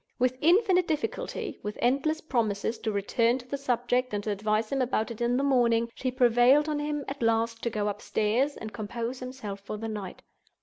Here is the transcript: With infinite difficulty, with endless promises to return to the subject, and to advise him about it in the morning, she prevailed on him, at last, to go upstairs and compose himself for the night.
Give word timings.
With 0.17 0.39
infinite 0.41 0.87
difficulty, 0.87 1.59
with 1.61 1.77
endless 1.79 2.21
promises 2.21 2.79
to 2.79 2.91
return 2.91 3.37
to 3.37 3.47
the 3.47 3.55
subject, 3.55 4.15
and 4.15 4.23
to 4.23 4.31
advise 4.31 4.71
him 4.71 4.81
about 4.81 5.11
it 5.11 5.21
in 5.21 5.37
the 5.37 5.43
morning, 5.43 5.91
she 5.93 6.09
prevailed 6.09 6.67
on 6.67 6.79
him, 6.79 7.05
at 7.07 7.21
last, 7.21 7.61
to 7.61 7.69
go 7.69 7.87
upstairs 7.87 8.57
and 8.57 8.73
compose 8.73 9.19
himself 9.19 9.59
for 9.59 9.77
the 9.77 9.87
night. 9.87 10.23